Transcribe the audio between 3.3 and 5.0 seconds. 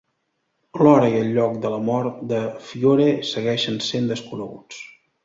segueixen sent desconeguts.